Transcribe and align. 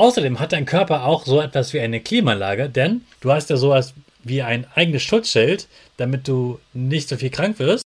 Außerdem 0.00 0.40
hat 0.40 0.52
dein 0.52 0.64
Körper 0.64 1.04
auch 1.04 1.26
so 1.26 1.42
etwas 1.42 1.74
wie 1.74 1.80
eine 1.80 2.00
Klimaanlage, 2.00 2.70
denn 2.70 3.02
du 3.20 3.32
hast 3.32 3.50
ja 3.50 3.58
sowas 3.58 3.92
wie 4.24 4.40
ein 4.40 4.66
eigenes 4.74 5.02
Schutzschild, 5.02 5.68
damit 5.98 6.26
du 6.26 6.58
nicht 6.72 7.06
so 7.06 7.18
viel 7.18 7.28
krank 7.28 7.58
wirst. 7.58 7.82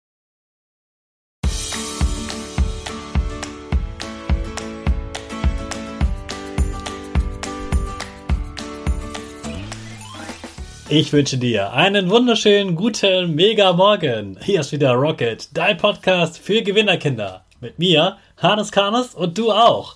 Ich 10.90 11.14
wünsche 11.14 11.38
dir 11.38 11.72
einen 11.72 12.10
wunderschönen 12.10 12.76
guten 12.76 13.36
Mega 13.36 13.72
Morgen. 13.72 14.38
Hier 14.44 14.60
ist 14.60 14.74
wieder 14.74 14.92
Rocket, 14.96 15.48
dein 15.54 15.78
Podcast 15.78 16.40
für 16.40 16.62
Gewinnerkinder. 16.62 17.46
Mit 17.62 17.80
mir, 17.80 18.18
Hannes 18.36 18.74
Karnes 18.74 19.16
und 19.16 19.38
du 19.38 19.54
auch. 19.54 19.96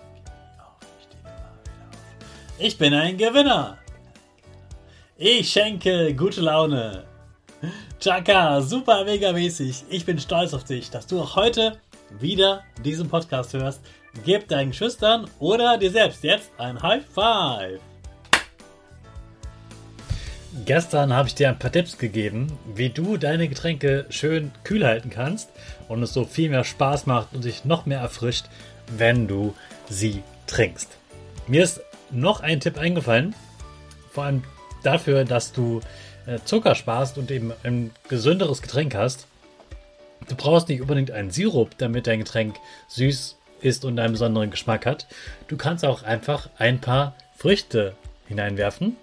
Ich 2.63 2.77
bin 2.77 2.93
ein 2.93 3.17
Gewinner. 3.17 3.79
Ich 5.17 5.49
schenke 5.49 6.13
gute 6.13 6.41
Laune. 6.41 7.05
Chaka, 7.99 8.61
super 8.61 9.03
mega 9.03 9.31
mäßig. 9.31 9.85
Ich 9.89 10.05
bin 10.05 10.19
stolz 10.19 10.53
auf 10.53 10.63
dich, 10.63 10.91
dass 10.91 11.07
du 11.07 11.19
auch 11.19 11.35
heute 11.35 11.79
wieder 12.19 12.61
diesen 12.85 13.09
Podcast 13.09 13.53
hörst. 13.53 13.81
Gib 14.23 14.47
deinen 14.47 14.73
Schüchtern 14.73 15.27
oder 15.39 15.79
dir 15.79 15.89
selbst 15.89 16.23
jetzt 16.23 16.51
ein 16.59 16.79
High 16.79 17.03
Five. 17.03 17.79
Gestern 20.63 21.15
habe 21.15 21.29
ich 21.29 21.33
dir 21.33 21.49
ein 21.49 21.57
paar 21.57 21.71
Tipps 21.71 21.97
gegeben, 21.97 22.59
wie 22.75 22.89
du 22.89 23.17
deine 23.17 23.47
Getränke 23.47 24.05
schön 24.11 24.51
kühl 24.63 24.85
halten 24.85 25.09
kannst 25.09 25.49
und 25.87 26.03
es 26.03 26.13
so 26.13 26.25
viel 26.25 26.49
mehr 26.49 26.63
Spaß 26.63 27.07
macht 27.07 27.33
und 27.33 27.41
sich 27.41 27.65
noch 27.65 27.87
mehr 27.87 28.01
erfrischt, 28.01 28.45
wenn 28.95 29.27
du 29.27 29.55
sie 29.89 30.21
trinkst. 30.45 30.89
Mir 31.47 31.63
ist 31.63 31.81
noch 32.11 32.41
ein 32.41 32.59
Tipp 32.59 32.77
eingefallen, 32.77 33.35
vor 34.11 34.25
allem 34.25 34.43
dafür, 34.83 35.25
dass 35.25 35.51
du 35.51 35.81
äh, 36.25 36.39
Zucker 36.43 36.75
sparst 36.75 37.17
und 37.17 37.31
eben 37.31 37.53
ein 37.63 37.91
gesünderes 38.07 38.61
Getränk 38.61 38.95
hast. 38.95 39.27
Du 40.27 40.35
brauchst 40.35 40.69
nicht 40.69 40.81
unbedingt 40.81 41.11
einen 41.11 41.31
Sirup, 41.31 41.77
damit 41.77 42.07
dein 42.07 42.19
Getränk 42.19 42.55
süß 42.89 43.37
ist 43.61 43.85
und 43.85 43.99
einen 43.99 44.13
besonderen 44.13 44.51
Geschmack 44.51 44.85
hat. 44.85 45.07
Du 45.47 45.57
kannst 45.57 45.85
auch 45.85 46.03
einfach 46.03 46.49
ein 46.57 46.79
paar 46.79 47.15
Früchte 47.35 47.93
hineinwerfen. 48.27 48.97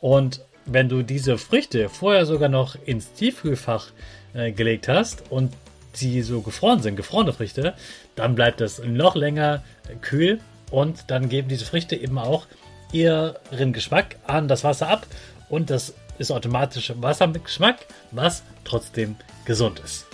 Und 0.00 0.40
wenn 0.66 0.88
du 0.88 1.02
diese 1.02 1.38
Früchte 1.38 1.88
vorher 1.88 2.26
sogar 2.26 2.48
noch 2.48 2.76
ins 2.84 3.12
Tiefkühlfach 3.12 3.88
äh, 4.34 4.52
gelegt 4.52 4.88
hast 4.88 5.30
und 5.30 5.52
sie 5.92 6.22
so 6.22 6.40
gefroren 6.40 6.80
sind, 6.80 6.96
gefrorene 6.96 7.32
Früchte, 7.32 7.74
dann 8.14 8.34
bleibt 8.34 8.60
das 8.60 8.80
noch 8.84 9.14
länger 9.14 9.62
kühl 10.00 10.40
und 10.72 11.04
dann 11.06 11.28
geben 11.28 11.48
diese 11.48 11.64
Früchte 11.64 11.94
eben 11.94 12.18
auch 12.18 12.46
ihren 12.90 13.72
Geschmack 13.72 14.16
an 14.26 14.48
das 14.48 14.64
Wasser 14.64 14.88
ab 14.88 15.06
und 15.48 15.70
das 15.70 15.94
ist 16.18 16.32
automatisch 16.32 16.92
Wasser 16.96 17.26
mit 17.26 17.44
Geschmack, 17.44 17.86
was 18.10 18.42
trotzdem 18.64 19.16
gesund 19.44 19.80
ist. 19.80 20.06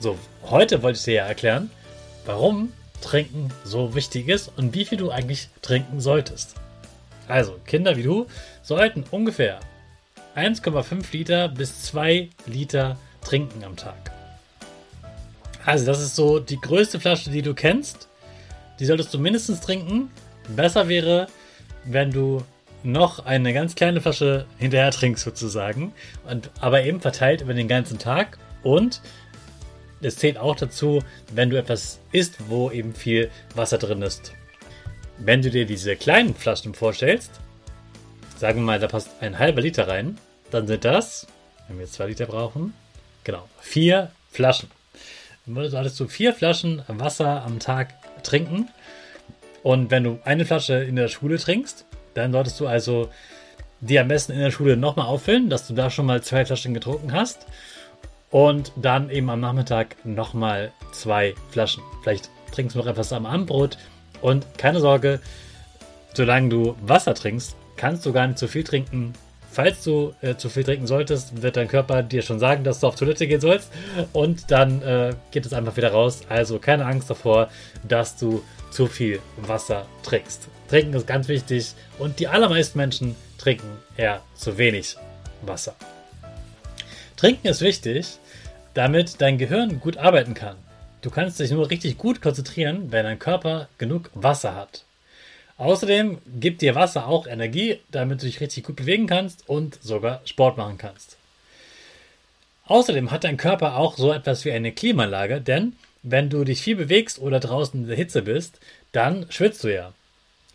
So, 0.00 0.18
heute 0.44 0.82
wollte 0.82 0.98
ich 0.98 1.04
dir 1.04 1.14
ja 1.14 1.26
erklären, 1.26 1.70
warum 2.24 2.72
Trinken 3.00 3.50
so 3.64 3.94
wichtig 3.94 4.28
ist 4.28 4.50
und 4.56 4.74
wie 4.74 4.84
viel 4.84 4.98
du 4.98 5.10
eigentlich 5.10 5.48
trinken 5.62 6.00
solltest. 6.00 6.54
Also, 7.28 7.58
Kinder 7.66 7.96
wie 7.96 8.02
du 8.02 8.26
sollten 8.62 9.04
ungefähr 9.10 9.60
1,5 10.34 11.04
Liter 11.12 11.48
bis 11.48 11.82
2 11.82 12.28
Liter 12.46 12.96
trinken 13.22 13.64
am 13.64 13.76
Tag. 13.76 14.12
Also, 15.64 15.86
das 15.86 16.00
ist 16.00 16.14
so 16.14 16.38
die 16.38 16.60
größte 16.60 17.00
Flasche, 17.00 17.30
die 17.30 17.42
du 17.42 17.54
kennst. 17.54 18.08
Die 18.78 18.84
solltest 18.84 19.12
du 19.14 19.18
mindestens 19.18 19.60
trinken. 19.60 20.10
Besser 20.48 20.88
wäre, 20.88 21.26
wenn 21.84 22.10
du 22.10 22.42
noch 22.82 23.24
eine 23.24 23.52
ganz 23.52 23.74
kleine 23.74 24.00
Flasche 24.00 24.46
hinterher 24.58 24.90
trinkst 24.90 25.24
sozusagen. 25.24 25.92
Und, 26.28 26.50
aber 26.60 26.84
eben 26.84 27.00
verteilt 27.00 27.40
über 27.40 27.54
den 27.54 27.68
ganzen 27.68 27.98
Tag. 27.98 28.38
Und 28.62 29.00
es 30.02 30.16
zählt 30.16 30.38
auch 30.38 30.56
dazu, 30.56 31.02
wenn 31.32 31.50
du 31.50 31.58
etwas 31.58 32.00
isst, 32.12 32.48
wo 32.48 32.70
eben 32.70 32.94
viel 32.94 33.30
Wasser 33.54 33.78
drin 33.78 34.02
ist. 34.02 34.32
Wenn 35.18 35.42
du 35.42 35.50
dir 35.50 35.66
diese 35.66 35.96
kleinen 35.96 36.34
Flaschen 36.34 36.74
vorstellst, 36.74 37.40
sagen 38.36 38.60
wir 38.60 38.66
mal, 38.66 38.78
da 38.78 38.86
passt 38.86 39.10
ein 39.20 39.38
halber 39.38 39.62
Liter 39.62 39.88
rein, 39.88 40.18
dann 40.50 40.66
sind 40.66 40.84
das, 40.84 41.26
wenn 41.68 41.78
wir 41.78 41.86
zwei 41.86 42.06
Liter 42.06 42.26
brauchen, 42.26 42.74
genau, 43.24 43.48
vier 43.60 44.10
Flaschen. 44.30 44.70
Dann 45.46 45.70
solltest 45.70 45.98
du 46.00 46.08
vier 46.08 46.34
Flaschen 46.34 46.82
Wasser 46.88 47.44
am 47.44 47.60
Tag 47.60 47.94
trinken. 48.22 48.68
Und 49.62 49.90
wenn 49.90 50.04
du 50.04 50.18
eine 50.24 50.44
Flasche 50.44 50.74
in 50.74 50.96
der 50.96 51.08
Schule 51.08 51.38
trinkst, 51.38 51.86
dann 52.14 52.32
solltest 52.32 52.58
du 52.60 52.66
also 52.66 53.10
die 53.80 53.98
am 53.98 54.08
besten 54.08 54.32
in 54.32 54.40
der 54.40 54.50
Schule 54.50 54.76
nochmal 54.76 55.06
auffüllen, 55.06 55.50
dass 55.50 55.66
du 55.66 55.74
da 55.74 55.90
schon 55.90 56.06
mal 56.06 56.22
zwei 56.22 56.44
Flaschen 56.44 56.74
getrunken 56.74 57.12
hast. 57.12 57.46
Und 58.30 58.72
dann 58.76 59.10
eben 59.10 59.30
am 59.30 59.40
Nachmittag 59.40 59.96
nochmal 60.04 60.72
zwei 60.92 61.34
Flaschen. 61.50 61.82
Vielleicht 62.02 62.28
trinkst 62.52 62.74
du 62.74 62.80
noch 62.80 62.86
etwas 62.86 63.12
am 63.12 63.26
Abendbrot. 63.26 63.78
Und 64.20 64.46
keine 64.58 64.80
Sorge, 64.80 65.20
solange 66.14 66.48
du 66.48 66.76
Wasser 66.82 67.14
trinkst, 67.14 67.54
kannst 67.76 68.04
du 68.04 68.12
gar 68.12 68.26
nicht 68.26 68.38
zu 68.38 68.48
viel 68.48 68.64
trinken. 68.64 69.12
Falls 69.56 69.82
du 69.84 70.12
äh, 70.20 70.36
zu 70.36 70.50
viel 70.50 70.64
trinken 70.64 70.86
solltest, 70.86 71.40
wird 71.40 71.56
dein 71.56 71.66
Körper 71.66 72.02
dir 72.02 72.20
schon 72.20 72.38
sagen, 72.38 72.62
dass 72.62 72.80
du 72.80 72.88
auf 72.88 72.96
Toilette 72.96 73.26
gehen 73.26 73.40
sollst. 73.40 73.72
Und 74.12 74.50
dann 74.50 74.82
äh, 74.82 75.14
geht 75.30 75.46
es 75.46 75.54
einfach 75.54 75.78
wieder 75.78 75.92
raus. 75.92 76.20
Also 76.28 76.58
keine 76.58 76.84
Angst 76.84 77.08
davor, 77.08 77.48
dass 77.82 78.18
du 78.18 78.44
zu 78.70 78.86
viel 78.86 79.18
Wasser 79.38 79.86
trinkst. 80.02 80.48
Trinken 80.68 80.92
ist 80.92 81.06
ganz 81.06 81.28
wichtig 81.28 81.72
und 81.98 82.18
die 82.20 82.28
allermeisten 82.28 82.76
Menschen 82.76 83.16
trinken 83.38 83.78
eher 83.96 84.20
zu 84.34 84.58
wenig 84.58 84.98
Wasser. 85.40 85.74
Trinken 87.16 87.46
ist 87.46 87.62
wichtig, 87.62 88.18
damit 88.74 89.22
dein 89.22 89.38
Gehirn 89.38 89.80
gut 89.80 89.96
arbeiten 89.96 90.34
kann. 90.34 90.56
Du 91.00 91.08
kannst 91.08 91.40
dich 91.40 91.50
nur 91.50 91.70
richtig 91.70 91.96
gut 91.96 92.20
konzentrieren, 92.20 92.92
wenn 92.92 93.04
dein 93.04 93.18
Körper 93.18 93.70
genug 93.78 94.10
Wasser 94.12 94.54
hat. 94.54 94.85
Außerdem 95.58 96.18
gibt 96.38 96.60
dir 96.60 96.74
Wasser 96.74 97.06
auch 97.06 97.26
Energie, 97.26 97.80
damit 97.90 98.20
du 98.20 98.26
dich 98.26 98.40
richtig 98.40 98.64
gut 98.64 98.76
bewegen 98.76 99.06
kannst 99.06 99.48
und 99.48 99.82
sogar 99.82 100.20
Sport 100.26 100.58
machen 100.58 100.76
kannst. 100.76 101.16
Außerdem 102.66 103.10
hat 103.10 103.24
dein 103.24 103.36
Körper 103.36 103.76
auch 103.76 103.96
so 103.96 104.12
etwas 104.12 104.44
wie 104.44 104.52
eine 104.52 104.72
Klimaanlage, 104.72 105.40
denn 105.40 105.74
wenn 106.02 106.28
du 106.28 106.44
dich 106.44 106.60
viel 106.60 106.76
bewegst 106.76 107.18
oder 107.18 107.40
draußen 107.40 107.80
in 107.80 107.88
der 107.88 107.96
Hitze 107.96 108.22
bist, 108.22 108.60
dann 108.92 109.26
schwitzt 109.30 109.64
du 109.64 109.72
ja. 109.72 109.92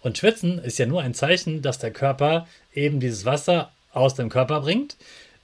Und 0.02 0.18
Schwitzen 0.18 0.60
ist 0.60 0.78
ja 0.78 0.86
nur 0.86 1.02
ein 1.02 1.14
Zeichen, 1.14 1.62
dass 1.62 1.80
der 1.80 1.92
Körper 1.92 2.48
eben 2.74 3.00
dieses 3.00 3.26
Wasser 3.26 3.72
aus 3.94 4.16
dem 4.16 4.30
Körper 4.30 4.62
bringt, 4.62 4.98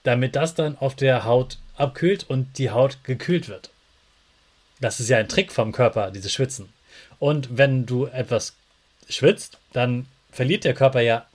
damit 0.04 0.36
das 0.36 0.56
dann 0.56 0.77
auf 0.77 0.95
der 0.95 1.25
Haut 1.25 1.57
abkühlt 1.75 2.30
und 2.30 2.57
die 2.57 2.71
Haut 2.71 3.04
gekühlt 3.04 3.50
wird. 3.50 3.69
Das 4.80 5.00
ist 5.00 5.09
ja 5.09 5.18
ein 5.18 5.30
Trick 5.30 5.51
vom 5.51 5.71
Körper, 5.71 6.12
dieses 6.12 6.31
Schwitzen. 6.31 6.69
Und 7.19 7.57
wenn 7.57 7.86
du 7.86 8.06
etwas 8.06 8.56
schwitzt, 9.09 9.57
dann 9.74 10.06
verliert 10.31 10.63
der 10.63 10.74
Körper 10.74 11.01
ja 11.01 11.25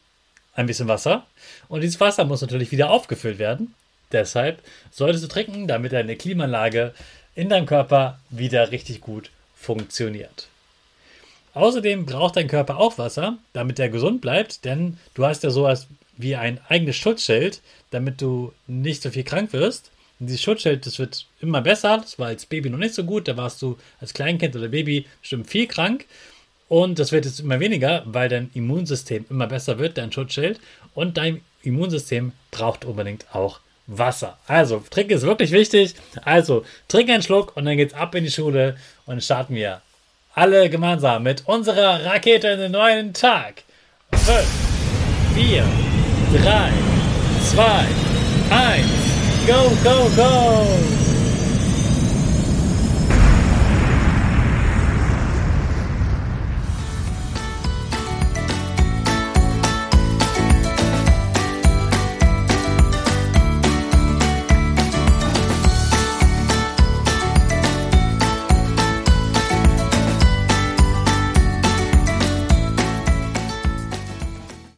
ein 0.55 0.67
bisschen 0.67 0.89
Wasser 0.89 1.27
und 1.69 1.83
dieses 1.83 2.01
Wasser 2.01 2.25
muss 2.25 2.43
natürlich 2.43 2.71
wieder 2.71 2.91
aufgefüllt 2.91 3.39
werden. 3.39 3.75
Deshalb 4.13 4.63
solltest 4.91 5.25
du 5.25 5.29
trinken, 5.29 5.67
damit 5.67 5.93
deine 5.93 6.17
Klimaanlage 6.17 6.93
in 7.35 7.49
deinem 7.49 7.67
Körper 7.67 8.19
wieder 8.31 8.71
richtig 8.71 9.01
gut 9.01 9.31
funktioniert. 9.57 10.49
Außerdem 11.55 12.07
braucht 12.07 12.37
dein 12.37 12.49
Körper 12.49 12.79
auch 12.79 12.99
Wasser, 12.99 13.39
damit 13.53 13.79
er 13.79 13.89
gesund 13.89 14.21
bleibt, 14.21 14.65
denn 14.65 14.99
du 15.15 15.25
hast 15.25 15.43
ja 15.43 15.51
sowas 15.51 15.87
wie 16.17 16.37
ein 16.37 16.61
eigenes 16.69 16.97
Schutzschild, 16.97 17.61
damit 17.91 18.21
du 18.21 18.53
nicht 18.67 19.03
so 19.03 19.11
viel 19.11 19.25
krank 19.25 19.53
wirst. 19.53 19.91
Und 20.19 20.27
dieses 20.27 20.43
Schutzschild, 20.43 20.87
das 20.87 20.99
wird 20.99 21.27
immer 21.41 21.61
besser. 21.61 21.99
Das 21.99 22.19
war 22.19 22.29
als 22.29 22.47
Baby 22.47 22.71
noch 22.71 22.79
nicht 22.79 22.95
so 22.95 23.05
gut. 23.05 23.29
Da 23.29 23.37
warst 23.37 23.61
du 23.61 23.79
als 24.01 24.15
Kleinkind 24.15 24.55
oder 24.55 24.69
Baby 24.69 25.07
bestimmt 25.21 25.49
viel 25.49 25.67
krank. 25.67 26.07
Und 26.73 26.99
das 26.99 27.13
wird 27.13 27.27
jetzt 27.27 27.41
immer 27.41 27.61
weniger, 27.61 28.03
weil 28.07 28.31
dein 28.31 28.51
Immunsystem 28.55 29.27
immer 29.29 29.47
besser 29.47 29.79
wird, 29.79 29.99
dein 29.99 30.11
Schutzschild. 30.11 30.59
Und 30.95 31.19
dein 31.19 31.43
Immunsystem 31.61 32.33
braucht 32.51 32.87
unbedingt 32.87 33.27
auch 33.35 33.61
Wasser. 33.87 34.39
Also, 34.47 34.83
Trick 34.89 35.11
ist 35.11 35.21
wirklich 35.21 35.51
wichtig. 35.53 35.95
Also, 36.25 36.65
trink 36.89 37.11
einen 37.11 37.23
Schluck 37.23 37.55
und 37.59 37.67
dann 37.67 37.77
geht's 37.77 37.93
ab 37.93 38.15
in 38.15 38.25
die 38.25 38.31
Schule 38.31 38.79
und 39.05 39.23
starten 39.23 39.55
wir 39.55 39.83
alle 40.33 40.71
gemeinsam 40.71 41.25
mit 41.25 41.47
unserer 41.47 42.07
Rakete 42.07 42.49
in 42.49 42.61
den 42.61 42.73
neuen 42.73 43.13
Tag. 43.13 43.65
5, 44.15 44.39
4, 45.35 45.65
3, 46.43 46.73
2, 47.51 47.65
1, 48.51 48.87
go, 49.47 49.77
go, 49.85 50.09
go! 50.17 51.02